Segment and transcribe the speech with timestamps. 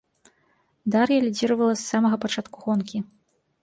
[0.95, 3.09] Дар'я лідзіравала с самага пачатку гонкі.